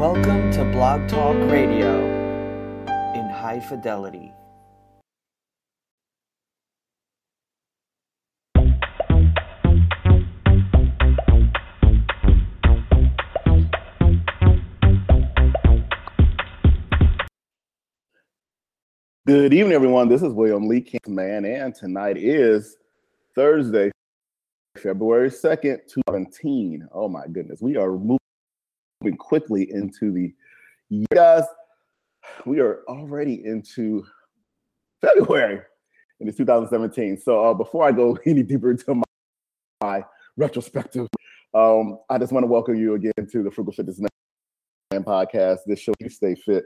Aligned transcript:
Welcome 0.00 0.50
to 0.52 0.64
Blog 0.64 1.06
Talk 1.10 1.36
Radio 1.50 2.02
in 3.14 3.28
high 3.28 3.60
fidelity. 3.60 4.32
Good 19.26 19.52
evening, 19.52 19.72
everyone. 19.72 20.08
This 20.08 20.22
is 20.22 20.32
William 20.32 20.66
Lee 20.66 20.80
Man, 21.08 21.44
and 21.44 21.74
tonight 21.74 22.16
is 22.16 22.78
Thursday, 23.34 23.90
February 24.78 25.28
2nd, 25.28 25.80
2017. 25.92 26.88
Oh 26.90 27.06
my 27.06 27.26
goodness, 27.26 27.60
we 27.60 27.76
are 27.76 27.92
moving 27.92 28.19
quickly 29.18 29.70
into 29.72 30.12
the 30.12 30.34
guys. 31.14 31.44
We 32.44 32.60
are 32.60 32.82
already 32.86 33.44
into 33.44 34.04
February 35.00 35.62
into 36.20 36.32
2017. 36.32 37.16
So 37.16 37.44
uh, 37.44 37.54
before 37.54 37.86
I 37.86 37.92
go 37.92 38.18
any 38.26 38.42
deeper 38.42 38.70
into 38.70 38.94
my, 38.94 39.02
my 39.80 40.04
retrospective, 40.36 41.08
um, 41.54 41.98
I 42.10 42.18
just 42.18 42.32
want 42.32 42.44
to 42.44 42.46
welcome 42.46 42.76
you 42.76 42.94
again 42.94 43.12
to 43.32 43.42
the 43.42 43.50
Frugal 43.50 43.72
Fitness 43.72 44.00
podcast. 44.92 45.60
This 45.66 45.80
show 45.80 45.94
you 46.00 46.10
stay 46.10 46.34
fit 46.34 46.64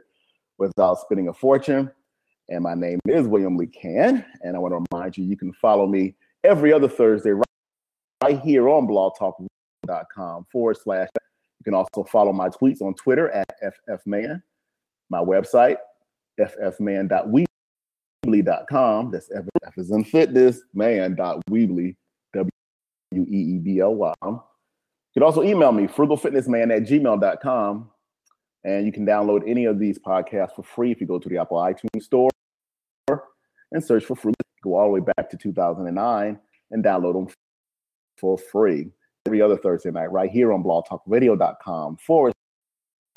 without 0.58 0.98
spending 0.98 1.28
a 1.28 1.32
fortune. 1.32 1.90
And 2.48 2.62
my 2.62 2.74
name 2.74 2.98
is 3.06 3.26
William 3.26 3.56
Lee 3.56 3.68
Can. 3.68 4.24
And 4.42 4.56
I 4.56 4.58
want 4.58 4.72
to 4.72 4.84
remind 4.90 5.16
you, 5.16 5.24
you 5.24 5.36
can 5.36 5.52
follow 5.52 5.86
me 5.86 6.16
every 6.42 6.72
other 6.72 6.88
Thursday 6.88 7.30
right, 7.30 7.44
right 8.22 8.40
here 8.40 8.68
on 8.68 8.86
blogtalk.com 8.86 10.46
forward 10.50 10.76
slash. 10.82 11.08
You 11.64 11.72
can 11.72 11.78
also 11.78 12.04
follow 12.04 12.32
my 12.34 12.50
tweets 12.50 12.82
on 12.82 12.92
Twitter 12.92 13.30
at 13.30 13.50
FFman, 13.88 14.42
my 15.08 15.20
website, 15.20 15.78
ffman.weebly.com. 16.38 19.10
That's 19.10 19.30
F, 19.34 19.44
F 19.66 19.78
is 19.78 19.90
in 19.90 20.04
fitness, 20.04 20.60
man.weebly, 20.74 21.96
W-E-E-B-L-Y. 22.34 24.12
You 24.22 24.42
can 25.14 25.22
also 25.22 25.42
email 25.42 25.72
me, 25.72 25.86
frugalfitnessman 25.86 26.76
at 26.76 26.82
gmail.com. 26.82 27.90
And 28.64 28.84
you 28.84 28.92
can 28.92 29.06
download 29.06 29.48
any 29.48 29.64
of 29.64 29.78
these 29.78 29.98
podcasts 29.98 30.56
for 30.56 30.64
free 30.64 30.92
if 30.92 31.00
you 31.00 31.06
go 31.06 31.18
to 31.18 31.28
the 31.30 31.38
Apple 31.38 31.56
iTunes 31.56 32.02
Store 32.02 32.28
and 33.72 33.82
search 33.82 34.04
for 34.04 34.16
Frugal. 34.16 34.34
Go 34.62 34.76
all 34.76 34.88
the 34.88 34.92
way 34.92 35.00
back 35.16 35.30
to 35.30 35.38
2009 35.38 36.38
and 36.70 36.84
download 36.84 37.14
them 37.14 37.28
for 38.18 38.36
free 38.36 38.90
every 39.26 39.40
other 39.40 39.56
Thursday 39.56 39.90
night 39.90 40.12
right 40.12 40.30
here 40.30 40.52
on 40.52 40.62
blogtalkradio.com 40.62 41.96
forward 41.96 42.34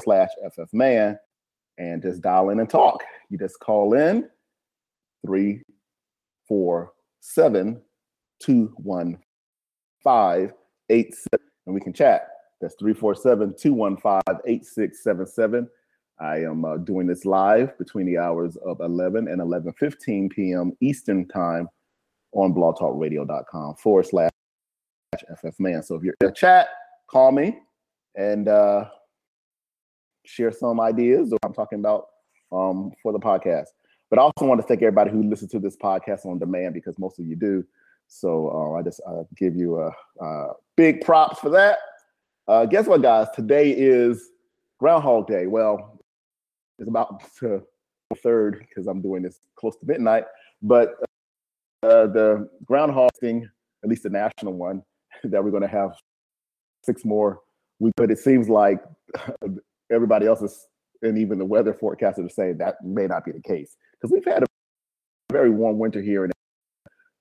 slash 0.02 0.30
ffman 0.58 1.18
and 1.78 2.02
just 2.02 2.22
dial 2.22 2.50
in 2.50 2.60
and 2.60 2.70
talk. 2.70 3.04
You 3.30 3.38
just 3.38 3.60
call 3.60 3.94
in 3.94 4.30
three, 5.26 5.64
four, 6.48 6.94
seven, 7.20 7.82
two, 8.42 8.74
one, 8.78 9.18
five, 10.04 10.54
eight, 10.90 11.14
seven, 11.14 11.46
and 11.66 11.76
we 11.76 11.82
can 11.82 11.94
chat. 11.94 12.30
That's 12.62 12.76
347 12.80 13.56
215 13.60 14.22
8677. 14.46 15.70
I 16.20 16.38
am 16.38 16.66
uh, 16.66 16.78
doing 16.78 17.06
this 17.06 17.26
live 17.26 17.78
between 17.78 18.08
the 18.08 18.18
hours 18.18 18.56
of 18.66 18.80
11 18.80 19.28
and 19.28 19.40
11:15 19.40 20.32
p.m. 20.32 20.72
Eastern 20.82 21.28
Time 21.28 21.68
on 22.32 22.54
blogtalkradio.com 22.54 23.76
forward 23.76 24.08
slash 24.08 24.32
ffman. 25.44 25.84
So 25.84 25.96
if 25.96 26.04
you're 26.04 26.16
in 26.22 26.28
the 26.28 26.34
chat, 26.34 26.68
call 27.08 27.32
me 27.32 27.60
and 28.16 28.48
uh, 28.48 28.86
share 30.26 30.52
some 30.52 30.80
ideas 30.80 31.34
I'm 31.44 31.54
talking 31.54 31.80
about 31.80 32.08
um, 32.52 32.92
for 33.02 33.12
the 33.12 33.20
podcast. 33.20 33.68
But 34.10 34.20
I 34.20 34.22
also 34.22 34.46
want 34.46 34.62
to 34.62 34.68
thank 34.68 34.82
everybody 34.82 35.12
who 35.12 35.24
listens 35.24 35.52
to 35.52 35.60
this 35.60 35.76
podcast 35.76 36.26
on 36.26 36.40
demand 36.40 36.74
because 36.74 36.98
most 36.98 37.20
of 37.20 37.26
you 37.26 37.36
do. 37.36 37.66
So 38.08 38.50
uh, 38.50 38.80
I 38.80 38.82
just 38.82 39.02
uh, 39.06 39.24
give 39.36 39.56
you 39.56 39.80
a, 39.82 39.92
a 40.24 40.54
big 40.76 41.02
props 41.02 41.40
for 41.40 41.50
that. 41.50 41.80
Uh, 42.48 42.66
guess 42.66 42.88
what, 42.88 43.02
guys? 43.02 43.28
Today 43.36 43.72
is 43.72 44.30
Groundhog 44.80 45.28
Day. 45.28 45.48
Well, 45.48 46.00
it's 46.80 46.88
about 46.88 47.22
to 47.40 47.64
third 48.16 48.66
because 48.68 48.88
I'm 48.88 49.02
doing 49.02 49.24
this 49.24 49.42
close 49.56 49.76
to 49.78 49.86
midnight. 49.86 50.24
But 50.62 50.96
uh, 51.84 52.08
the 52.08 52.50
groundhog 52.66 53.10
thing, 53.20 53.50
at 53.84 53.90
least 53.90 54.04
the 54.04 54.10
national 54.10 54.54
one, 54.54 54.84
that 55.24 55.44
we're 55.44 55.52
going 55.52 55.64
to 55.64 55.68
have 55.68 55.92
six 56.84 57.06
more 57.06 57.40
weeks. 57.80 57.94
But 57.98 58.12
it 58.12 58.20
seems 58.20 58.50
like 58.50 58.80
everybody 59.92 60.28
else 60.28 60.42
is, 60.42 60.68
and 61.02 61.18
even 61.18 61.38
the 61.38 61.46
weather 61.46 61.74
forecasters 61.74 62.26
are 62.26 62.30
saying 62.30 62.58
that 62.58 62.76
may 62.84 63.08
not 63.08 63.26
be 63.26 63.32
the 63.32 63.42
case 63.42 63.76
because 63.94 64.12
we've 64.12 64.26
had 64.26 64.44
a 64.44 64.48
very 65.32 65.50
warm 65.50 65.78
winter 65.78 66.02
here, 66.02 66.24
and 66.24 66.34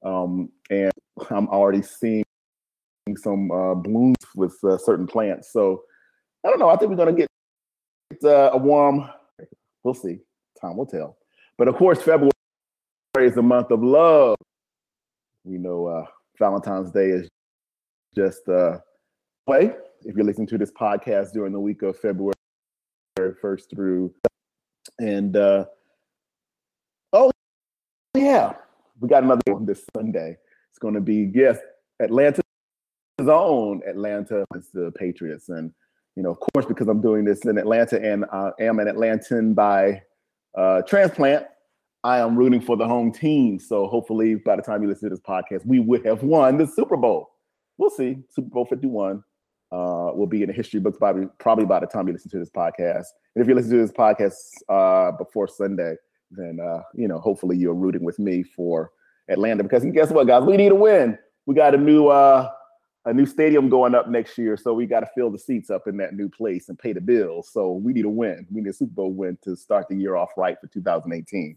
um, 0.04 0.50
and 0.70 0.92
I'm 1.30 1.48
already 1.48 1.82
seeing 1.82 2.24
some 3.16 3.50
uh, 3.50 3.74
blooms 3.74 4.16
with 4.34 4.56
uh, 4.64 4.78
certain 4.78 5.06
plants. 5.06 5.52
So 5.52 5.82
I 6.44 6.50
don't 6.50 6.58
know. 6.58 6.68
I 6.68 6.76
think 6.76 6.90
we're 6.90 6.96
going 6.96 7.14
to 7.14 7.20
get 7.22 8.24
uh, 8.24 8.50
a 8.52 8.56
warm. 8.56 9.08
We'll 9.82 9.94
see. 9.94 10.20
Time 10.60 10.76
will 10.76 10.86
tell. 10.86 11.16
But 11.58 11.68
of 11.68 11.76
course, 11.76 12.00
February 12.02 12.30
is 13.18 13.34
the 13.34 13.42
month 13.42 13.70
of 13.70 13.82
love. 13.82 14.36
We 15.44 15.58
know 15.58 15.86
uh, 15.86 16.04
Valentine's 16.38 16.90
Day 16.90 17.10
is 17.10 17.28
just 18.16 18.48
uh, 18.48 18.78
way. 19.46 19.74
If 20.04 20.16
you're 20.16 20.24
listening 20.24 20.46
to 20.48 20.58
this 20.58 20.72
podcast 20.72 21.32
during 21.32 21.52
the 21.52 21.60
week 21.60 21.82
of 21.82 21.98
February 21.98 22.34
1st 23.18 23.70
through, 23.70 24.14
and 24.98 25.36
uh, 25.36 25.64
oh 27.12 27.30
yeah, 28.16 28.54
we 29.00 29.08
got 29.08 29.22
another 29.22 29.42
one 29.48 29.66
this 29.66 29.84
Sunday. 29.96 30.36
It's 30.70 30.78
going 30.78 30.94
to 30.94 31.00
be 31.00 31.30
yes, 31.34 31.58
Atlanta 32.00 32.42
own 33.18 33.82
Atlanta 33.86 34.44
is 34.54 34.68
the 34.72 34.92
Patriots. 34.92 35.48
And, 35.48 35.72
you 36.16 36.22
know, 36.22 36.30
of 36.30 36.38
course, 36.38 36.66
because 36.66 36.88
I'm 36.88 37.00
doing 37.00 37.24
this 37.24 37.44
in 37.44 37.58
Atlanta 37.58 38.00
and 38.00 38.24
I 38.32 38.50
am 38.60 38.78
an 38.78 38.88
Atlantan 38.88 39.54
by 39.54 40.02
uh, 40.56 40.82
transplant, 40.82 41.46
I 42.04 42.18
am 42.18 42.36
rooting 42.36 42.60
for 42.60 42.76
the 42.76 42.86
home 42.86 43.12
team. 43.12 43.58
So 43.58 43.86
hopefully 43.86 44.36
by 44.36 44.56
the 44.56 44.62
time 44.62 44.82
you 44.82 44.88
listen 44.88 45.08
to 45.10 45.16
this 45.16 45.24
podcast, 45.24 45.66
we 45.66 45.80
would 45.80 46.04
have 46.06 46.22
won 46.22 46.56
the 46.56 46.66
Super 46.66 46.96
Bowl. 46.96 47.30
We'll 47.78 47.90
see. 47.90 48.18
Super 48.30 48.48
Bowl 48.48 48.64
51 48.64 49.22
uh, 49.72 50.10
will 50.14 50.26
be 50.26 50.42
in 50.42 50.48
the 50.48 50.54
history 50.54 50.80
books 50.80 50.98
probably, 50.98 51.26
probably 51.38 51.66
by 51.66 51.80
the 51.80 51.86
time 51.86 52.06
you 52.06 52.12
listen 52.12 52.30
to 52.30 52.38
this 52.38 52.50
podcast. 52.50 53.06
And 53.34 53.42
if 53.42 53.48
you 53.48 53.54
listen 53.54 53.72
to 53.72 53.78
this 53.78 53.92
podcast 53.92 54.34
uh, 54.68 55.12
before 55.12 55.48
Sunday, 55.48 55.96
then, 56.30 56.58
uh, 56.60 56.82
you 56.94 57.08
know, 57.08 57.18
hopefully 57.18 57.56
you're 57.56 57.74
rooting 57.74 58.02
with 58.02 58.18
me 58.18 58.42
for 58.42 58.90
Atlanta 59.28 59.62
because 59.62 59.84
guess 59.92 60.10
what, 60.10 60.26
guys? 60.26 60.44
We 60.44 60.56
need 60.56 60.72
a 60.72 60.76
win. 60.76 61.18
We 61.46 61.54
got 61.54 61.74
a 61.74 61.78
new 61.78 62.08
uh, 62.08 62.50
a 63.04 63.14
new 63.14 63.26
stadium 63.26 63.68
going 63.68 63.94
up 63.94 64.08
next 64.08 64.36
year, 64.36 64.56
so 64.56 64.74
we 64.74 64.84
got 64.84 65.00
to 65.00 65.08
fill 65.14 65.30
the 65.30 65.38
seats 65.38 65.70
up 65.70 65.86
in 65.86 65.96
that 65.98 66.14
new 66.14 66.28
place 66.28 66.68
and 66.68 66.78
pay 66.78 66.92
the 66.92 67.00
bills. 67.00 67.50
So 67.52 67.72
we 67.72 67.92
need 67.92 68.04
a 68.04 68.10
win. 68.10 68.46
We 68.50 68.62
need 68.62 68.70
a 68.70 68.72
Super 68.72 68.92
Bowl 68.92 69.12
win 69.12 69.38
to 69.44 69.54
start 69.56 69.86
the 69.88 69.94
year 69.94 70.16
off 70.16 70.30
right 70.36 70.56
for 70.60 70.66
2018. 70.66 71.56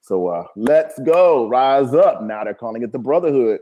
So 0.00 0.26
uh, 0.26 0.44
let's 0.56 0.98
go, 1.00 1.48
rise 1.48 1.94
up. 1.94 2.22
Now 2.22 2.42
they're 2.42 2.54
calling 2.54 2.82
it 2.82 2.90
the 2.90 2.98
Brotherhood 2.98 3.60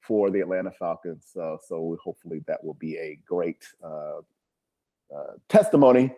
for 0.00 0.30
the 0.30 0.40
Atlanta 0.40 0.70
Falcons. 0.70 1.36
Uh, 1.36 1.56
so 1.66 1.98
hopefully 2.02 2.42
that 2.46 2.62
will 2.64 2.74
be 2.74 2.96
a 2.96 3.18
great 3.26 3.64
uh, 3.84 4.20
uh 5.14 5.32
testimony 5.48 6.14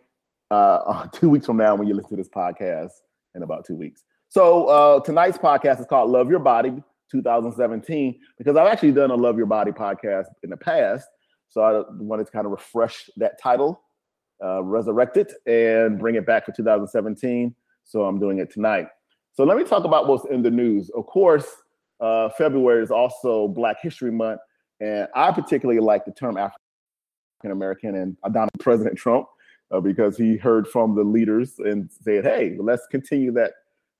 uh, 0.51 1.07
two 1.13 1.31
weeks 1.31 1.47
from 1.47 1.57
now 1.57 1.75
when 1.75 1.89
you 1.89 1.95
listen 1.95 2.11
to 2.11 2.17
this 2.17 2.29
podcast 2.29 2.91
in 3.35 3.43
about 3.43 3.65
two 3.65 3.77
weeks. 3.77 4.05
So 4.29 4.67
uh, 4.67 5.01
tonight's 5.01 5.39
podcast 5.39 5.81
is 5.81 5.87
called 5.87 6.11
Love 6.11 6.31
Your 6.31 6.39
Body 6.39 6.83
2017 7.11 8.21
because 8.39 8.57
I've 8.57 8.69
actually 8.69 8.93
done 8.93 9.11
a 9.11 9.15
Love 9.15 9.37
Your 9.37 9.47
Body 9.47 9.73
podcast 9.73 10.27
in 10.43 10.51
the 10.51 10.57
past. 10.57 11.09
So 11.49 11.63
I 11.63 11.83
wanted 11.95 12.27
to 12.27 12.33
kind 12.33 12.47
of 12.47 12.53
refresh 12.53 13.11
that 13.17 13.41
title, 13.43 13.83
uh, 14.43 14.63
resurrect 14.63 15.17
it, 15.17 15.33
and 15.47 15.99
bring 15.99 16.15
it 16.15 16.25
back 16.25 16.47
for 16.47 16.53
2017. 16.53 17.55
So 17.85 18.05
I'm 18.05 18.21
doing 18.21 18.39
it 18.39 18.53
tonight. 18.53 18.87
So 19.33 19.45
let 19.45 19.57
me 19.57 19.65
talk 19.65 19.85
about 19.85 20.07
what's 20.07 20.25
in 20.27 20.43
the 20.43 20.51
news. 20.51 20.91
Of 20.91 21.07
course, 21.07 21.49
uh, 22.01 22.31
February 22.31 22.83
is 22.83 22.91
also 22.91 23.49
Black 23.49 23.81
History 23.83 24.11
Month, 24.11 24.41
and 24.81 25.09
I 25.15 25.31
particularly 25.33 25.81
like 25.81 26.05
the 26.05 26.13
term 26.13 26.37
African 26.37 27.51
American 27.51 27.97
and 27.97 28.17
Donald 28.33 28.51
President 28.59 28.97
Trump 28.97 29.27
uh, 29.71 29.81
because 29.81 30.17
he 30.17 30.37
heard 30.37 30.69
from 30.69 30.95
the 30.95 31.05
leaders 31.05 31.59
and 31.59 31.91
said, 32.03 32.25
"Hey, 32.25 32.57
let's 32.59 32.87
continue 32.91 33.33
that 33.33 33.53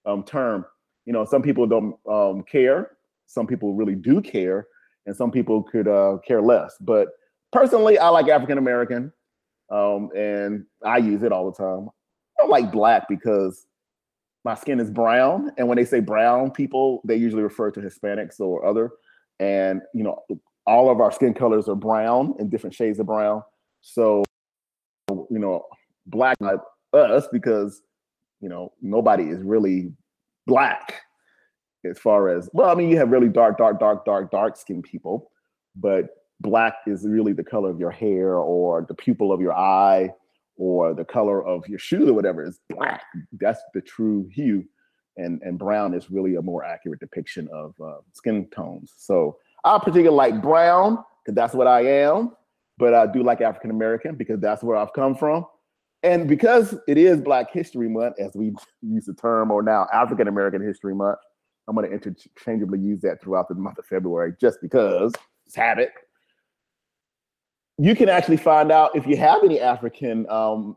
um, 0.07 0.23
term." 0.23 0.65
You 1.07 1.13
know, 1.13 1.25
some 1.25 1.43
people 1.43 1.67
don't 1.67 1.97
um, 2.09 2.43
care 2.43 2.91
some 3.31 3.47
people 3.47 3.75
really 3.75 3.95
do 3.95 4.21
care, 4.21 4.67
and 5.07 5.15
some 5.17 5.31
people 5.31 5.63
could 5.63 5.87
uh, 5.87 6.19
care 6.27 6.43
less. 6.43 6.75
But 6.81 7.09
personally, 7.53 7.97
I 7.97 8.09
like 8.09 8.29
African 8.29 8.59
American, 8.59 9.13
um, 9.71 10.11
and 10.17 10.67
I 10.85 10.99
use 10.99 11.23
it 11.23 11.31
all 11.31 11.51
the 11.51 11.57
time. 11.57 11.89
I 12.37 12.43
don't 12.43 12.51
like 12.51 12.73
black 12.73 13.09
because 13.09 13.67
my 14.45 14.55
skin 14.55 14.81
is 14.81 14.91
brown, 14.91 15.51
and 15.59 15.69
when 15.69 15.77
they 15.77 15.85
say 15.85 16.01
brown 16.01 16.51
people, 16.51 17.03
they 17.05 17.17
usually 17.17 17.43
refer 17.43 17.71
to 17.71 17.81
Hispanics 17.81 18.41
or 18.41 18.65
other. 18.65 18.91
And 19.39 19.83
you 19.95 20.03
know, 20.03 20.19
all 20.67 20.91
of 20.91 21.01
our 21.01 21.13
skin 21.13 21.35
colors 21.35 21.69
are 21.69 21.75
brown 21.75 22.35
in 22.39 22.49
different 22.49 22.75
shades 22.75 22.99
of 23.01 23.07
brown. 23.07 23.43
So, 23.83 24.25
you 25.09 25.39
know, 25.39 25.65
black 26.07 26.37
like 26.41 26.61
us 26.93 27.29
because 27.33 27.83
you 28.41 28.49
know 28.49 28.73
nobody 28.81 29.25
is 29.25 29.43
really 29.43 29.93
black 30.47 31.01
as 31.85 31.99
far 31.99 32.29
as 32.29 32.49
well. 32.53 32.71
I 32.71 32.75
mean, 32.75 32.91
you 32.91 32.97
have 32.99 33.11
really 33.11 33.29
dark, 33.29 33.59
dark, 33.59 33.79
dark, 33.79 34.05
dark, 34.05 34.31
dark 34.31 34.57
skinned 34.57 34.85
people, 34.85 35.31
but 35.77 36.09
black 36.41 36.75
is 36.87 37.07
really 37.07 37.33
the 37.33 37.45
color 37.45 37.71
of 37.71 37.79
your 37.79 37.91
hair 37.91 38.37
or 38.37 38.85
the 38.89 38.95
pupil 38.95 39.33
of 39.33 39.41
your 39.41 39.53
eye 39.53 40.11
or 40.61 40.93
the 40.93 41.05
color 41.05 41.43
of 41.47 41.67
your 41.67 41.79
shoes 41.79 42.07
or 42.07 42.13
whatever 42.13 42.45
is 42.45 42.61
black. 42.69 43.03
That's 43.41 43.63
the 43.73 43.81
true 43.81 44.29
hue. 44.31 44.67
And, 45.17 45.41
and 45.43 45.59
brown 45.59 45.95
is 45.95 46.11
really 46.11 46.35
a 46.35 46.43
more 46.43 46.65
accurate 46.65 47.01
depiction 47.01 47.49
of 47.51 47.75
uh, 47.83 47.97
skin 48.13 48.47
tones. 48.55 48.93
So 48.99 49.39
I 49.65 49.79
particularly 49.79 50.11
like 50.11 50.43
brown 50.43 51.03
because 51.25 51.35
that's 51.35 51.55
what 51.55 51.67
I 51.67 51.87
am, 52.03 52.37
but 52.77 52.93
I 52.93 53.07
do 53.07 53.23
like 53.23 53.41
African 53.41 53.71
American 53.71 54.17
because 54.17 54.39
that's 54.39 54.63
where 54.63 54.77
I've 54.77 54.93
come 54.93 55.15
from. 55.15 55.47
And 56.03 56.29
because 56.29 56.75
it 56.87 56.99
is 56.99 57.23
Black 57.23 57.51
History 57.51 57.89
Month, 57.89 58.17
as 58.21 58.33
we 58.35 58.53
use 58.83 59.07
the 59.07 59.15
term, 59.15 59.51
or 59.51 59.63
now 59.63 59.87
African 59.95 60.29
American 60.29 60.63
History 60.63 60.95
Month, 60.95 61.19
I'm 61.69 61.75
going 61.75 61.89
to 61.89 61.95
interchangeably 61.95 62.81
use 62.81 63.01
that 63.01 63.23
throughout 63.23 63.49
the 63.49 63.55
month 63.55 63.79
of 63.79 63.87
February 63.87 64.35
just 64.39 64.61
because 64.61 65.13
it's 65.47 65.57
habit 65.57 65.93
you 67.81 67.97
can 67.97 68.11
actually 68.11 68.37
find 68.37 68.71
out 68.71 68.95
if 68.95 69.07
you 69.07 69.17
have 69.17 69.43
any 69.43 69.59
African 69.59 70.29
um, 70.29 70.77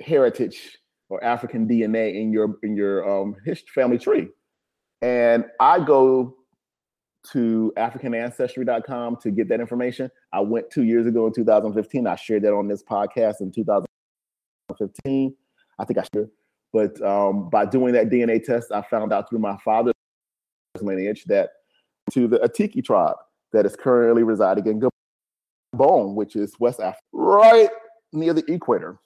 heritage 0.00 0.78
or 1.10 1.22
African 1.22 1.68
DNA 1.68 2.14
in 2.14 2.32
your 2.32 2.56
in 2.62 2.74
your 2.74 3.06
um, 3.06 3.36
family 3.74 3.98
tree. 3.98 4.28
And 5.02 5.44
I 5.60 5.80
go 5.80 6.34
to 7.32 7.74
AfricanAncestry.com 7.76 9.18
to 9.22 9.30
get 9.30 9.50
that 9.50 9.60
information. 9.60 10.10
I 10.32 10.40
went 10.40 10.70
two 10.70 10.84
years 10.84 11.06
ago 11.06 11.26
in 11.26 11.34
2015. 11.34 12.06
I 12.06 12.16
shared 12.16 12.42
that 12.44 12.54
on 12.54 12.68
this 12.68 12.82
podcast 12.82 13.42
in 13.42 13.52
2015. 13.52 15.34
I 15.78 15.84
think 15.84 15.98
I 15.98 16.04
shared. 16.14 16.30
But 16.72 17.02
um, 17.02 17.50
by 17.50 17.66
doing 17.66 17.92
that 17.92 18.08
DNA 18.08 18.42
test, 18.42 18.72
I 18.72 18.80
found 18.80 19.12
out 19.12 19.28
through 19.28 19.40
my 19.40 19.58
father's 19.62 19.92
lineage 20.80 21.24
that 21.26 21.50
to 22.12 22.26
the 22.26 22.38
Atiki 22.38 22.82
tribe 22.82 23.16
that 23.52 23.66
is 23.66 23.76
currently 23.76 24.22
residing 24.22 24.66
in 24.66 24.80
which 25.78 26.36
is 26.36 26.58
West 26.58 26.80
Africa, 26.80 27.02
right 27.12 27.68
near 28.12 28.32
the 28.32 28.44
equator. 28.52 28.98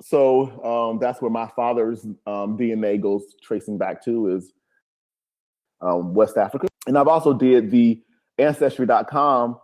So 0.00 0.64
um, 0.64 0.98
that's 1.00 1.20
where 1.20 1.30
my 1.30 1.48
father's 1.56 2.04
um, 2.26 2.56
DNA 2.56 3.00
goes 3.00 3.24
tracing 3.42 3.78
back 3.78 4.04
to 4.04 4.28
is 4.36 4.52
um, 5.80 6.14
West 6.14 6.36
Africa. 6.36 6.68
And 6.86 6.96
I've 6.96 7.08
also 7.08 7.32
did 7.32 7.70
the 7.70 8.00
Ancestry.com 8.38 9.58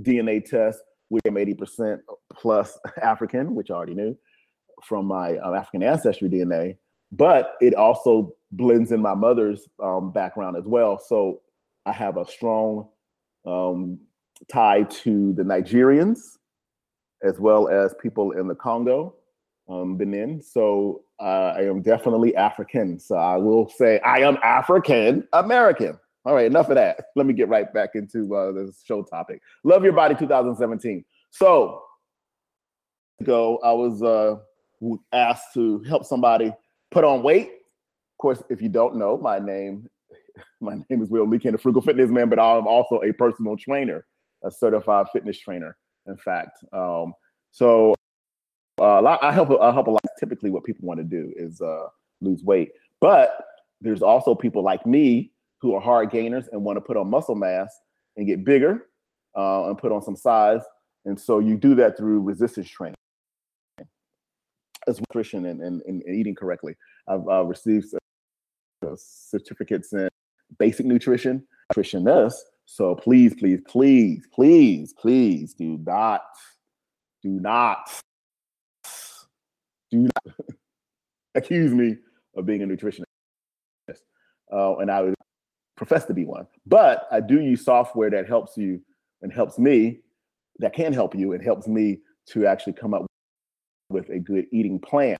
DNA 0.00 0.44
test, 0.44 0.80
which 1.08 1.22
I'm 1.26 1.34
80% 1.34 1.98
plus 2.32 2.78
African, 3.02 3.54
which 3.54 3.70
I 3.70 3.74
already 3.74 3.94
knew 3.94 4.16
from 4.82 5.06
my 5.06 5.36
uh, 5.36 5.52
African 5.54 5.82
ancestry 5.82 6.28
DNA. 6.28 6.76
But 7.10 7.54
it 7.60 7.74
also 7.74 8.34
blends 8.52 8.92
in 8.92 9.00
my 9.00 9.14
mother's 9.14 9.68
um, 9.82 10.12
background 10.12 10.56
as 10.56 10.64
well. 10.64 10.98
So 10.98 11.40
I 11.84 11.92
have 11.92 12.16
a 12.16 12.26
strong 12.26 12.88
um, 13.46 13.98
tied 14.50 14.90
to 14.90 15.32
the 15.34 15.42
Nigerians 15.42 16.38
as 17.22 17.38
well 17.38 17.68
as 17.68 17.94
people 18.00 18.32
in 18.32 18.46
the 18.46 18.54
Congo, 18.54 19.14
um, 19.68 19.96
Benin. 19.96 20.40
So 20.40 21.02
uh, 21.20 21.54
I 21.56 21.62
am 21.62 21.82
definitely 21.82 22.34
African. 22.36 22.98
So 22.98 23.16
I 23.16 23.36
will 23.36 23.68
say 23.68 23.98
I 24.00 24.20
am 24.20 24.38
African 24.42 25.26
American. 25.32 25.98
All 26.24 26.34
right, 26.34 26.46
enough 26.46 26.68
of 26.68 26.74
that. 26.76 26.98
Let 27.16 27.26
me 27.26 27.32
get 27.32 27.48
right 27.48 27.72
back 27.72 27.90
into 27.94 28.34
uh, 28.34 28.52
the 28.52 28.72
show 28.84 29.02
topic. 29.02 29.40
Love 29.64 29.84
Your 29.84 29.92
Body 29.92 30.14
2017. 30.14 31.04
So, 31.30 31.82
go, 33.22 33.58
I 33.58 33.72
was 33.72 34.02
uh, 34.02 34.36
asked 35.12 35.54
to 35.54 35.82
help 35.84 36.04
somebody 36.04 36.52
put 36.90 37.04
on 37.04 37.22
weight. 37.22 37.46
Of 37.48 38.18
course, 38.20 38.42
if 38.50 38.60
you 38.60 38.68
don't 38.68 38.96
know, 38.96 39.16
my 39.16 39.38
name 39.38 39.88
my 40.60 40.76
name 40.88 41.02
is 41.02 41.08
Will 41.10 41.26
Leakin, 41.26 41.52
the 41.52 41.58
Frugal 41.58 41.82
Fitness 41.82 42.10
Man, 42.10 42.28
but 42.28 42.38
I'm 42.38 42.66
also 42.66 43.00
a 43.02 43.12
personal 43.12 43.56
trainer 43.56 44.04
a 44.44 44.50
certified 44.50 45.06
fitness 45.12 45.38
trainer. 45.38 45.76
In 46.06 46.16
fact, 46.16 46.58
um, 46.72 47.12
so 47.50 47.94
uh, 48.80 49.02
lot, 49.02 49.22
I 49.22 49.32
help 49.32 49.50
I 49.60 49.72
help 49.72 49.86
a 49.88 49.90
lot. 49.90 50.02
Typically, 50.18 50.50
what 50.50 50.64
people 50.64 50.86
want 50.86 50.98
to 50.98 51.04
do 51.04 51.32
is 51.36 51.60
uh, 51.60 51.86
lose 52.20 52.42
weight, 52.42 52.72
but 53.00 53.44
there's 53.80 54.02
also 54.02 54.34
people 54.34 54.62
like 54.62 54.84
me 54.86 55.32
who 55.60 55.74
are 55.74 55.80
hard 55.80 56.10
gainers 56.10 56.48
and 56.52 56.64
want 56.64 56.76
to 56.76 56.80
put 56.80 56.96
on 56.96 57.10
muscle 57.10 57.34
mass 57.34 57.68
and 58.16 58.26
get 58.26 58.44
bigger 58.44 58.86
uh, 59.36 59.68
and 59.68 59.78
put 59.78 59.92
on 59.92 60.02
some 60.02 60.16
size. 60.16 60.62
And 61.04 61.18
so 61.18 61.38
you 61.38 61.56
do 61.56 61.74
that 61.76 61.96
through 61.96 62.20
resistance 62.20 62.68
training, 62.68 62.96
as 64.86 65.00
nutrition 65.00 65.46
and, 65.46 65.60
and, 65.60 65.82
and 65.86 66.02
eating 66.14 66.34
correctly. 66.34 66.74
I've 67.08 67.26
uh, 67.28 67.44
received 67.44 67.94
certificates 68.96 69.92
in 69.92 70.08
basic 70.58 70.86
nutrition, 70.86 71.46
nutritionist, 71.72 72.34
so 72.70 72.94
please, 72.94 73.34
please, 73.34 73.60
please, 73.66 74.26
please, 74.30 74.92
please 74.92 75.54
do 75.54 75.78
not, 75.86 76.20
do 77.22 77.30
not, 77.30 77.90
do 79.90 80.00
not 80.00 80.34
accuse 81.34 81.72
me 81.72 81.96
of 82.36 82.44
being 82.44 82.62
a 82.62 82.66
nutritionist. 82.66 83.04
Uh, 84.52 84.76
and 84.76 84.90
I 84.90 85.00
would 85.00 85.14
profess 85.78 86.04
to 86.04 86.14
be 86.14 86.26
one. 86.26 86.46
But 86.66 87.08
I 87.10 87.20
do 87.20 87.40
use 87.40 87.64
software 87.64 88.10
that 88.10 88.28
helps 88.28 88.58
you 88.58 88.82
and 89.22 89.32
helps 89.32 89.58
me, 89.58 90.00
that 90.58 90.74
can 90.74 90.92
help 90.92 91.14
you 91.14 91.32
and 91.32 91.42
helps 91.42 91.66
me 91.66 92.00
to 92.32 92.44
actually 92.44 92.74
come 92.74 92.92
up 92.92 93.06
with 93.88 94.10
a 94.10 94.18
good 94.18 94.44
eating 94.52 94.78
plan 94.78 95.16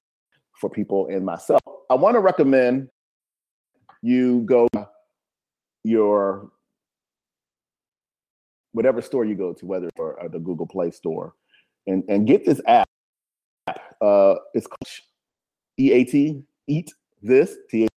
for 0.61 0.69
people 0.69 1.07
and 1.07 1.25
myself. 1.25 1.63
I 1.89 1.95
want 1.95 2.15
to 2.15 2.21
recommend 2.21 2.91
you 4.03 4.43
go 4.43 4.69
your 5.83 6.51
whatever 8.79 9.03
store 9.03 9.25
you 9.25 9.35
go 9.35 9.53
to, 9.53 9.67
whether 9.67 9.91
or, 9.97 10.23
or 10.23 10.29
the 10.29 10.39
Google 10.39 10.65
Play 10.65 10.93
Store, 10.93 11.35
and 11.89 12.05
and 12.09 12.29
get 12.29 12.47
this 12.47 12.61
app. 12.69 12.89
Uh, 14.01 14.37
it's 14.55 14.69
called 14.69 14.89
EAT, 15.79 16.45
Eat 16.69 16.93
This, 17.21 17.57
T 17.69 17.89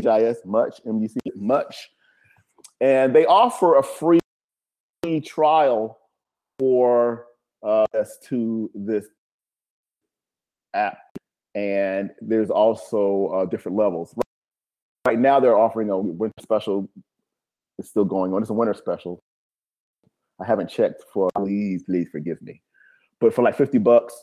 H 0.00 0.06
I 0.06 0.22
S, 0.22 0.36
Much, 0.44 0.80
M 0.86 1.02
U 1.02 1.08
C, 1.08 1.18
Much, 1.34 1.90
and 2.80 3.12
they 3.12 3.26
offer 3.26 3.78
a 3.78 3.82
free 3.82 4.20
trial 5.24 5.98
for 6.60 7.26
uh, 7.64 7.86
to 8.28 8.70
this 8.76 9.06
app, 10.72 10.98
and 11.56 12.12
there's 12.20 12.50
also 12.50 13.26
uh, 13.34 13.44
different 13.46 13.76
levels. 13.76 14.14
Right 15.04 15.18
now, 15.18 15.40
they're 15.40 15.58
offering 15.58 15.90
a 15.90 15.98
winter 15.98 16.40
special. 16.40 16.88
It's 17.80 17.88
still 17.88 18.04
going 18.04 18.32
on. 18.32 18.40
It's 18.40 18.50
a 18.50 18.54
winter 18.54 18.72
special 18.72 19.20
I 20.40 20.44
haven't 20.44 20.68
checked 20.68 21.04
for 21.12 21.30
please, 21.36 21.84
please 21.84 22.08
forgive 22.10 22.40
me. 22.42 22.62
But 23.20 23.34
for 23.34 23.42
like 23.42 23.56
50 23.56 23.78
bucks, 23.78 24.14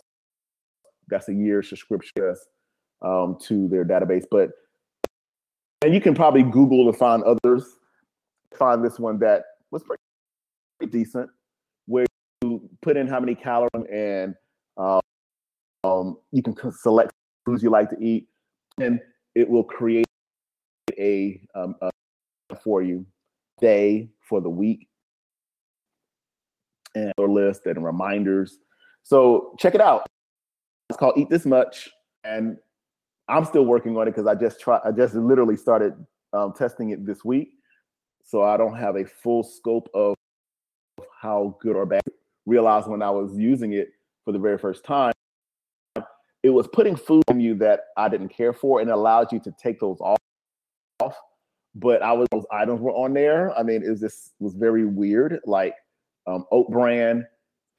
that's 1.07 1.27
a 1.29 1.33
year 1.33 1.63
subscription 1.63 2.35
um, 3.01 3.37
to 3.43 3.67
their 3.67 3.83
database. 3.83 4.25
But 4.29 4.51
and 5.83 5.93
you 5.93 5.99
can 5.99 6.13
probably 6.15 6.43
Google 6.43 6.89
to 6.91 6.97
find 6.97 7.23
others. 7.23 7.65
Find 8.57 8.83
this 8.83 8.99
one 8.99 9.19
that 9.19 9.43
was 9.71 9.83
pretty, 9.83 10.91
decent, 10.91 11.29
where 11.87 12.05
you 12.41 12.69
put 12.81 12.97
in 12.97 13.07
how 13.07 13.19
many 13.19 13.35
calories 13.35 13.85
and 13.91 14.35
um, 14.77 16.17
you 16.31 16.41
can 16.41 16.55
select 16.71 17.11
foods 17.45 17.63
you 17.63 17.69
like 17.69 17.89
to 17.89 17.97
eat, 17.99 18.27
and 18.79 18.99
it 19.35 19.49
will 19.49 19.63
create 19.63 20.05
a, 20.97 21.41
um, 21.55 21.75
a 21.81 21.89
for 22.63 22.81
you 22.81 23.05
day 23.59 24.09
for 24.21 24.41
the 24.41 24.49
week 24.49 24.87
and 26.95 27.11
or 27.17 27.29
list 27.29 27.65
and 27.65 27.83
reminders. 27.83 28.59
So 29.03 29.55
check 29.59 29.75
it 29.75 29.81
out. 29.81 30.05
It's 30.89 30.97
called 30.97 31.17
Eat 31.17 31.29
This 31.29 31.45
Much, 31.45 31.89
and 32.23 32.57
I'm 33.27 33.45
still 33.45 33.65
working 33.65 33.97
on 33.97 34.07
it 34.07 34.11
because 34.11 34.27
I 34.27 34.35
just 34.35 34.59
try. 34.59 34.79
I 34.83 34.91
just 34.91 35.15
literally 35.15 35.57
started 35.57 35.93
um, 36.33 36.53
testing 36.53 36.89
it 36.91 37.05
this 37.05 37.23
week, 37.23 37.53
so 38.23 38.43
I 38.43 38.57
don't 38.57 38.75
have 38.75 38.95
a 38.95 39.05
full 39.05 39.43
scope 39.43 39.89
of 39.93 40.15
how 41.19 41.57
good 41.61 41.75
or 41.75 41.85
bad. 41.85 42.01
Realized 42.45 42.87
when 42.87 43.01
I 43.01 43.09
was 43.09 43.37
using 43.37 43.73
it 43.73 43.89
for 44.25 44.33
the 44.33 44.39
very 44.39 44.57
first 44.57 44.83
time, 44.83 45.13
it 46.43 46.49
was 46.49 46.67
putting 46.67 46.95
food 46.95 47.23
in 47.29 47.39
you 47.39 47.55
that 47.55 47.85
I 47.95 48.09
didn't 48.09 48.29
care 48.29 48.53
for, 48.53 48.81
and 48.81 48.89
allowed 48.89 49.31
you 49.31 49.39
to 49.39 49.51
take 49.51 49.79
those 49.79 49.99
off. 50.01 51.15
But 51.75 52.03
I 52.03 52.11
was 52.11 52.27
those 52.31 52.45
items 52.51 52.81
were 52.81 52.91
on 52.91 53.13
there. 53.13 53.57
I 53.57 53.63
mean, 53.63 53.83
it 53.83 53.89
was 53.89 54.01
just 54.01 54.33
was 54.39 54.53
very 54.53 54.85
weird. 54.85 55.39
Like 55.45 55.73
um, 56.27 56.45
oat 56.51 56.69
bran 56.69 57.25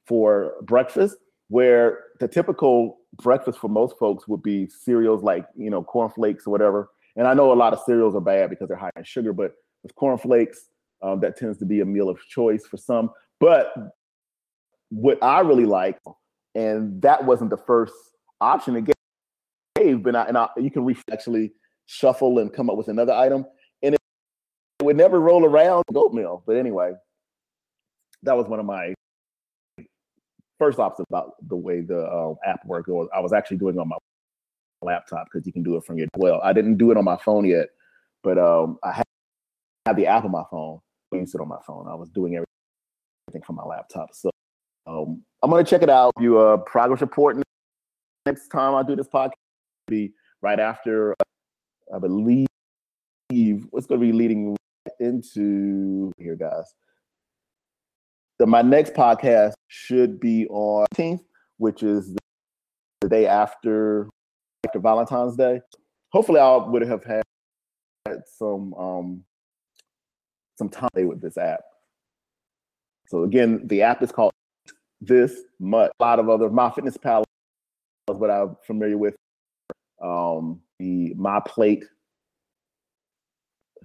for 0.07 0.53
breakfast, 0.63 1.17
where 1.49 2.03
the 2.19 2.27
typical 2.27 2.97
breakfast 3.21 3.59
for 3.59 3.69
most 3.69 3.97
folks 3.97 4.27
would 4.27 4.43
be 4.43 4.67
cereals 4.67 5.23
like 5.23 5.45
you 5.55 5.69
know 5.69 5.83
cornflakes 5.83 6.47
or 6.47 6.51
whatever. 6.51 6.89
And 7.15 7.27
I 7.27 7.33
know 7.33 7.53
a 7.53 7.55
lot 7.55 7.73
of 7.73 7.79
cereals 7.85 8.15
are 8.15 8.21
bad 8.21 8.49
because 8.49 8.67
they're 8.67 8.77
high 8.77 8.91
in 8.97 9.03
sugar, 9.03 9.31
but 9.31 9.53
with 9.83 9.95
cornflakes, 9.95 10.69
um, 11.01 11.21
that 11.21 11.37
tends 11.37 11.57
to 11.59 11.65
be 11.65 11.79
a 11.79 11.85
meal 11.85 12.09
of 12.09 12.19
choice 12.27 12.65
for 12.65 12.77
some. 12.77 13.11
But 13.39 13.73
what 14.89 15.21
I 15.23 15.39
really 15.39 15.65
like 15.65 15.97
and 16.55 17.01
that 17.01 17.23
wasn't 17.23 17.49
the 17.49 17.57
first 17.57 17.93
option 18.41 18.75
it 18.77 18.95
gave. 19.75 20.01
But 20.01 20.15
and 20.15 20.37
I, 20.37 20.47
you 20.57 20.71
can 20.71 20.95
actually 21.11 21.51
shuffle 21.85 22.39
and 22.39 22.51
come 22.51 22.69
up 22.69 22.77
with 22.77 22.87
another 22.87 23.13
item, 23.13 23.45
and 23.83 23.93
it, 23.95 24.01
it 24.79 24.83
would 24.83 24.95
never 24.95 25.19
roll 25.19 25.45
around 25.45 25.83
goat 25.93 26.13
meal. 26.13 26.43
But 26.47 26.55
anyway, 26.55 26.93
that 28.25 28.35
was 28.35 28.47
one 28.47 28.59
of 28.59 28.65
my 28.65 28.93
first 30.59 30.79
ops 30.79 30.99
about 31.09 31.33
the 31.47 31.55
way 31.55 31.81
the 31.81 31.99
uh, 31.99 32.33
app 32.45 32.65
worked. 32.65 32.89
Or 32.89 33.07
I 33.15 33.19
was 33.19 33.33
actually 33.33 33.57
doing 33.57 33.77
on 33.79 33.87
my 33.87 33.97
laptop 34.81 35.27
because 35.31 35.45
you 35.45 35.53
can 35.53 35.63
do 35.63 35.75
it 35.77 35.83
from 35.83 35.97
your 35.97 36.07
well. 36.17 36.41
I 36.43 36.53
didn't 36.53 36.77
do 36.77 36.91
it 36.91 36.97
on 36.97 37.03
my 37.03 37.17
phone 37.17 37.45
yet, 37.45 37.67
but 38.23 38.37
um, 38.37 38.77
I 38.83 38.91
had, 38.91 39.05
had 39.85 39.95
the 39.95 40.07
app 40.07 40.25
on 40.25 40.31
my 40.31 40.43
phone. 40.49 40.79
I 41.13 41.17
used 41.17 41.35
it 41.35 41.41
on 41.41 41.47
my 41.47 41.59
phone. 41.65 41.87
I 41.87 41.95
was 41.95 42.09
doing 42.09 42.35
everything 42.35 43.45
from 43.45 43.55
my 43.55 43.63
laptop. 43.63 44.09
So 44.13 44.29
um, 44.87 45.23
I'm 45.41 45.49
gonna 45.49 45.63
check 45.63 45.81
it 45.81 45.89
out. 45.89 46.13
Do 46.19 46.37
a 46.37 46.57
progress 46.57 47.01
report 47.01 47.37
next 48.25 48.47
time 48.49 48.75
I 48.75 48.83
do 48.83 48.95
this 48.95 49.07
podcast. 49.07 49.31
Be 49.87 50.13
right 50.41 50.59
after 50.59 51.13
uh, 51.13 51.95
I 51.95 51.99
believe 51.99 52.47
what's 53.69 53.85
gonna 53.87 54.01
be 54.01 54.11
leading 54.11 54.55
into 54.99 56.11
here, 56.17 56.35
guys. 56.35 56.73
The, 58.37 58.45
my 58.45 58.61
next 58.61 58.93
podcast 58.93 59.53
should 59.67 60.19
be 60.19 60.45
on 60.47 60.85
10th, 60.93 61.21
which 61.57 61.83
is 61.83 62.13
the, 62.13 63.09
day 63.09 63.27
after 63.27 64.09
after 64.65 64.79
Valentine's 64.79 65.35
Day. 65.35 65.61
Hopefully, 66.09 66.39
I 66.39 66.55
would 66.57 66.81
have 66.81 67.03
had 67.03 67.23
some 68.25 68.73
um, 68.73 69.23
some 70.57 70.69
time 70.69 70.89
with 70.95 71.21
this 71.21 71.37
app. 71.37 71.61
So 73.07 73.23
again, 73.23 73.61
the 73.67 73.83
app 73.83 74.01
is 74.01 74.11
called 74.11 74.31
This 75.01 75.41
Much. 75.59 75.91
A 75.99 76.03
lot 76.03 76.19
of 76.19 76.29
other 76.29 76.49
my 76.49 76.69
MyFitnessPal 76.69 77.23
is 78.09 78.17
what 78.17 78.31
I'm 78.31 78.57
familiar 78.65 78.97
with. 78.97 79.15
Um, 80.01 80.61
the 80.79 81.13
My 81.13 81.39
Plate 81.39 81.85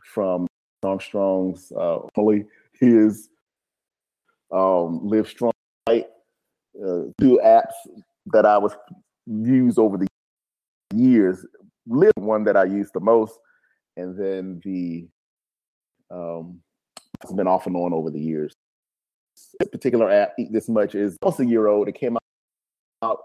from 0.05 0.47
Armstrong's 0.83 1.73
uh, 1.73 1.99
fully 2.15 2.47
his 2.73 3.29
um, 4.53 5.01
Livestrong, 5.05 5.53
uh, 5.89 6.03
two 7.21 7.41
apps 7.45 7.73
that 8.27 8.47
I 8.47 8.59
was 8.59 8.73
used 9.27 9.79
over 9.79 9.97
the 9.97 10.07
years. 10.95 11.47
Live 11.87 12.13
one 12.17 12.45
that 12.45 12.57
I 12.57 12.65
use 12.65 12.91
the 12.93 13.01
most, 13.01 13.39
and 13.97 14.19
then 14.19 14.61
the 14.65 15.09
um, 16.11 16.61
it's 17.23 17.33
been 17.33 17.47
off 17.47 17.67
and 17.67 17.77
on 17.77 17.93
over 17.93 18.11
the 18.11 18.21
years. 18.21 18.55
This 19.59 19.69
particular 19.69 20.11
app, 20.11 20.33
Eat 20.39 20.53
This 20.53 20.69
Much, 20.69 20.95
is 20.95 21.17
almost 21.23 21.41
a 21.41 21.47
year 21.47 21.67
old. 21.67 21.89
It 21.89 21.95
came 21.95 22.17
out 23.03 23.19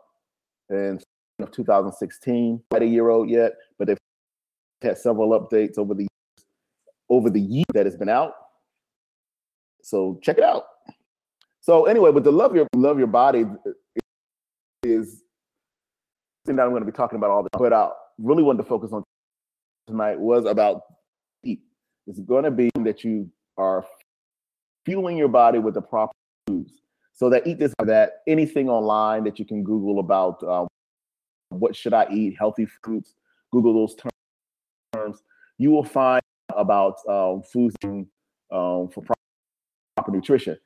in 0.69 0.99
2016, 1.51 2.63
not 2.71 2.81
a 2.81 2.85
year 2.85 3.09
old 3.09 3.29
yet, 3.29 3.53
but 3.77 3.87
they've 3.87 3.97
had 4.81 4.97
several 4.97 5.39
updates 5.39 5.77
over 5.77 5.93
the 5.93 6.07
over 7.09 7.29
the 7.29 7.41
year 7.41 7.65
that 7.73 7.85
it's 7.85 7.95
been 7.95 8.09
out. 8.09 8.33
So 9.83 10.19
check 10.23 10.37
it 10.37 10.43
out. 10.43 10.63
So 11.65 11.85
anyway, 11.85 12.11
but 12.11 12.23
the 12.23 12.31
love 12.31 12.55
your 12.55 12.67
love 12.75 12.99
your 12.99 13.07
body 13.07 13.43
is 14.83 15.23
thing 16.45 16.57
that 16.57 16.61
I'm 16.61 16.69
going 16.69 16.83
to 16.83 16.85
be 16.85 16.95
talking 16.95 17.17
about 17.17 17.31
all 17.31 17.41
the 17.41 17.49
time. 17.49 17.59
But 17.59 17.73
I 17.73 17.89
really 18.19 18.43
wanted 18.43 18.61
to 18.61 18.69
focus 18.69 18.91
on 18.93 19.03
tonight 19.87 20.19
was 20.19 20.45
about 20.45 20.81
eat. 21.43 21.61
It's 22.05 22.19
going 22.19 22.43
to 22.43 22.51
be 22.51 22.69
that 22.83 23.03
you 23.03 23.31
are 23.57 23.83
fueling 24.85 25.17
your 25.17 25.27
body 25.27 25.57
with 25.57 25.73
the 25.73 25.81
proper 25.81 26.13
foods. 26.45 26.73
So 27.13 27.31
that 27.31 27.47
eat 27.47 27.57
this 27.57 27.73
or 27.79 27.87
that 27.87 28.17
anything 28.27 28.69
online 28.69 29.23
that 29.23 29.39
you 29.39 29.45
can 29.45 29.63
Google 29.63 29.97
about 29.97 30.43
um, 30.43 30.67
what 31.49 31.75
should 31.75 31.95
I 31.95 32.05
eat, 32.11 32.35
healthy 32.37 32.67
foods. 32.83 33.15
Google 33.51 33.73
those 33.73 33.95
terms. 34.93 35.23
You 35.57 35.71
will 35.71 35.83
find 35.83 36.21
about 36.55 36.97
um, 37.09 37.41
foods 37.41 37.75
um, 37.83 38.07
for 38.51 39.03
proper 39.95 40.11
nutrition. 40.11 40.59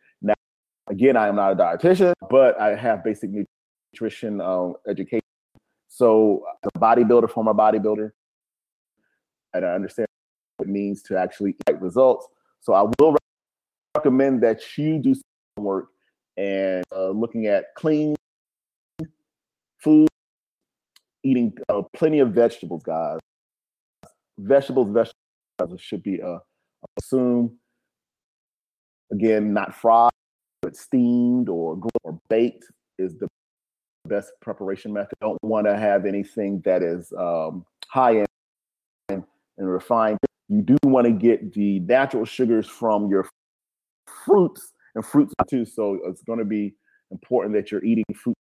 Again, 0.90 1.16
I 1.16 1.28
am 1.28 1.36
not 1.36 1.54
a 1.54 1.56
dietitian, 1.56 2.14
but 2.30 2.60
I 2.60 2.76
have 2.76 3.04
basic 3.04 3.30
nutrition 3.94 4.42
um, 4.42 4.74
education 4.88 5.22
so, 6.00 6.46
a 6.64 6.80
bodybuilder, 6.80 7.30
former 7.30 7.54
bodybuilder, 7.54 8.12
and 9.54 9.66
I 9.66 9.74
understand 9.74 10.08
what 10.56 10.70
it 10.70 10.72
means 10.72 11.02
to 11.04 11.18
actually 11.18 11.56
get 11.66 11.82
results. 11.82 12.28
So, 12.62 12.74
I 12.74 12.84
will 13.00 13.18
recommend 13.98 14.42
that 14.44 14.62
you 14.78 15.00
do 15.00 15.16
some 15.16 15.66
work 15.66 15.90
and 16.38 16.86
uh, 16.96 17.10
looking 17.10 17.48
at 17.48 17.76
clean 17.76 18.16
food, 19.80 20.08
eating 21.24 21.58
uh, 21.68 21.82
plenty 21.94 22.20
of 22.20 22.30
vegetables, 22.30 22.84
guys. 22.84 23.20
Vegetables, 24.38 24.88
vegetables 24.88 25.82
should 25.82 26.04
be 26.04 26.22
uh, 26.22 26.38
assumed. 26.98 27.52
Again, 29.12 29.54
not 29.54 29.74
fried, 29.74 30.12
but 30.70 30.76
steamed 30.76 31.50
or 31.50 31.80
or 32.04 32.20
baked 32.30 32.66
is 33.00 33.18
the 33.18 33.28
best 34.08 34.32
preparation 34.40 34.94
method. 34.94 35.16
Don't 35.20 35.42
want 35.42 35.66
to 35.66 35.76
have 35.76 36.06
anything 36.06 36.62
that 36.64 36.84
is 36.84 37.12
um, 37.18 37.66
high 37.88 38.20
end 38.20 38.28
and, 39.10 39.24
refined. 39.58 40.20
You 40.48 40.62
do 40.62 40.78
want 40.84 41.06
to 41.06 41.12
get 41.12 41.54
the 41.54 41.80
natural 41.80 42.26
sugars 42.26 42.68
from 42.68 43.10
your 43.10 43.28
fruits 44.26 44.74
and 44.94 45.04
fruits 45.04 45.34
too. 45.50 45.66
So 45.66 46.00
it's 46.06 46.22
going 46.22 46.40
to 46.40 46.46
be 46.46 46.76
important 47.12 47.56
that 47.56 47.72
you're 47.72 47.84
eating 47.84 48.06
fruits 48.16 48.40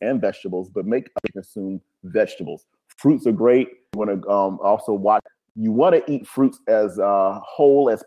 and 0.00 0.20
vegetables, 0.20 0.70
but 0.72 0.86
make 0.86 1.08
you 1.08 1.32
consume 1.32 1.80
vegetables. 2.04 2.66
Fruits 2.96 3.26
are 3.26 3.32
great. 3.32 3.68
You 3.92 3.98
want 3.98 4.22
to 4.22 4.28
um, 4.30 4.58
also 4.62 4.92
watch. 4.92 5.24
You 5.56 5.72
want 5.72 5.94
to 5.96 6.12
eat 6.12 6.28
fruits 6.28 6.60
as 6.68 6.98
uh, 7.00 7.40
whole 7.42 7.90
as 7.90 8.04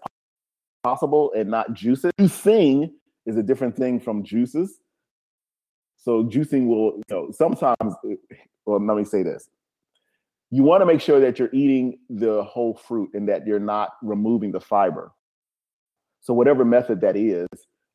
possible 0.83 1.33
and 1.35 1.49
not 1.49 1.73
juices. 1.73 2.11
Juicing 2.19 2.91
is 3.25 3.37
a 3.37 3.43
different 3.43 3.75
thing 3.75 3.99
from 3.99 4.23
juices. 4.23 4.79
So 5.97 6.23
juicing 6.23 6.67
will, 6.67 6.97
you 6.97 7.03
know, 7.09 7.31
sometimes, 7.31 7.95
well, 8.65 8.85
let 8.85 8.97
me 8.97 9.03
say 9.03 9.23
this. 9.23 9.49
You 10.51 10.63
want 10.63 10.81
to 10.81 10.85
make 10.85 11.01
sure 11.01 11.19
that 11.19 11.39
you're 11.39 11.53
eating 11.53 11.99
the 12.09 12.43
whole 12.43 12.75
fruit 12.75 13.11
and 13.13 13.27
that 13.29 13.47
you're 13.47 13.59
not 13.59 13.93
removing 14.01 14.51
the 14.51 14.59
fiber. 14.59 15.11
So 16.21 16.33
whatever 16.33 16.63
method 16.63 17.01
that 17.01 17.15
is, 17.15 17.47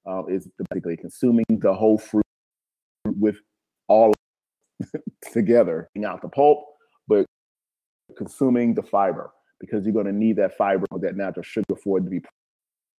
uh, 0.07 0.25
is 0.27 0.49
basically 0.71 0.97
consuming 0.97 1.45
the 1.49 1.73
whole 1.73 1.99
fruit 1.99 2.25
with 3.05 3.37
all 3.89 4.15
together, 5.33 5.89
out 6.05 6.23
the 6.23 6.29
pulp, 6.29 6.65
but 7.07 7.27
consuming 8.17 8.75
the 8.75 8.83
fiber 8.83 9.31
because 9.61 9.85
you're 9.85 9.95
going 9.95 10.07
to 10.07 10.13
need 10.13 10.37
that 10.37 10.57
fiber, 10.57 10.87
that 11.01 11.17
natural 11.17 11.43
sugar 11.43 11.77
for 11.83 11.99
it 11.99 12.05
to 12.05 12.11
be 12.11 12.21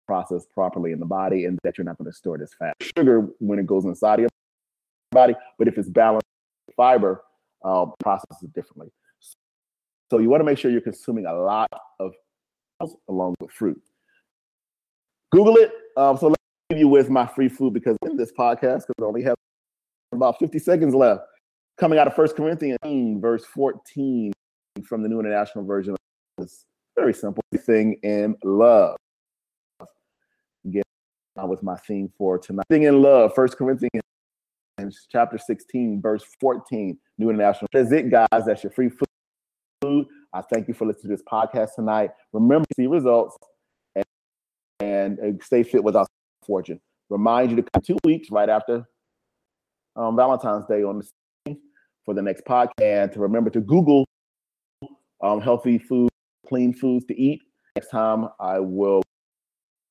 processed 0.09 0.49
properly 0.49 0.91
in 0.91 0.99
the 0.99 1.05
body, 1.05 1.45
and 1.45 1.59
that 1.63 1.77
you're 1.77 1.85
not 1.85 1.95
going 1.99 2.09
to 2.09 2.17
store 2.17 2.35
it 2.35 2.41
as 2.41 2.51
fat. 2.57 2.73
Sugar, 2.97 3.27
when 3.37 3.59
it 3.59 3.67
goes 3.67 3.85
inside 3.85 4.17
your 4.17 4.29
body, 5.11 5.35
but 5.59 5.67
if 5.67 5.77
it's 5.77 5.87
balanced 5.87 6.25
fiber, 6.75 7.21
um, 7.63 7.93
processes 7.99 8.49
differently. 8.55 8.91
So 10.09 10.17
you 10.17 10.27
want 10.27 10.41
to 10.41 10.45
make 10.45 10.57
sure 10.57 10.71
you're 10.71 10.81
consuming 10.81 11.27
a 11.27 11.33
lot 11.33 11.69
of 11.99 12.13
along 13.07 13.35
with 13.39 13.51
fruit. 13.51 13.79
Google 15.31 15.57
it. 15.57 15.71
Um, 15.95 16.17
so 16.17 16.29
let 16.29 16.37
me 16.71 16.75
leave 16.75 16.79
you 16.79 16.87
with 16.87 17.11
my 17.11 17.27
free 17.27 17.49
food 17.49 17.75
because 17.75 17.95
in 18.03 18.17
this 18.17 18.31
podcast, 18.31 18.87
because 18.87 18.95
I 18.99 19.03
only 19.03 19.21
have 19.21 19.35
about 20.11 20.39
50 20.39 20.57
seconds 20.57 20.95
left, 20.95 21.21
coming 21.77 21.99
out 21.99 22.07
of 22.07 22.15
First 22.15 22.35
Corinthians 22.35 22.79
verse 23.21 23.45
14 23.45 24.33
from 24.87 25.03
the 25.03 25.09
New 25.09 25.19
International 25.19 25.63
Version. 25.63 25.95
It's 26.39 26.65
very 26.95 27.13
simple 27.13 27.43
thing 27.59 27.99
in 28.01 28.35
love. 28.43 28.95
That 31.39 31.47
was 31.47 31.63
my 31.63 31.77
theme 31.77 32.11
for 32.17 32.37
tonight. 32.37 32.65
Thing 32.69 32.83
in 32.83 33.01
love, 33.01 33.33
First 33.33 33.55
Corinthians 33.55 34.03
chapter 35.09 35.37
16, 35.37 36.01
verse 36.01 36.21
14, 36.41 36.97
New 37.17 37.29
International. 37.29 37.69
That's 37.71 37.93
it, 37.93 38.11
guys. 38.11 38.27
That's 38.45 38.61
your 38.61 38.73
free 38.73 38.89
food. 39.81 40.05
I 40.33 40.41
thank 40.41 40.67
you 40.67 40.73
for 40.73 40.85
listening 40.85 41.03
to 41.03 41.07
this 41.15 41.23
podcast 41.23 41.75
tonight. 41.75 42.09
Remember 42.33 42.65
to 42.65 42.75
see 42.75 42.87
results 42.87 43.37
and, 43.95 44.03
and, 44.81 45.17
and 45.19 45.41
stay 45.41 45.63
fit 45.63 45.81
without 45.81 46.07
fortune. 46.45 46.81
Remind 47.09 47.51
you 47.51 47.55
to 47.55 47.63
come 47.63 47.83
two 47.83 47.97
weeks 48.03 48.29
right 48.31 48.49
after 48.49 48.83
um, 49.95 50.17
Valentine's 50.17 50.65
Day 50.65 50.83
on 50.83 50.99
the 51.45 51.55
for 52.03 52.13
the 52.13 52.21
next 52.21 52.43
podcast. 52.43 52.71
And 52.81 53.13
to 53.13 53.19
remember 53.21 53.49
to 53.51 53.61
Google 53.61 54.05
um, 55.21 55.39
healthy 55.39 55.77
food, 55.77 56.09
clean 56.49 56.73
foods 56.73 57.05
to 57.05 57.17
eat. 57.17 57.41
Next 57.77 57.91
time 57.91 58.27
I 58.41 58.59
will 58.59 59.03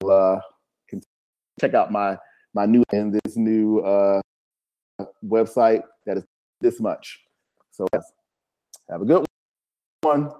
uh, 0.06 0.40
check 1.58 1.74
out 1.74 1.90
my 1.92 2.16
my 2.54 2.66
new 2.66 2.82
and 2.92 3.12
this 3.12 3.36
new 3.36 3.80
uh, 3.80 4.20
website 5.24 5.82
that 6.06 6.18
is 6.18 6.24
this 6.60 6.80
much. 6.80 7.20
So 7.70 7.86
yes, 7.92 8.12
have 8.90 9.02
a 9.02 9.04
good 9.04 9.26
one. 10.02 10.32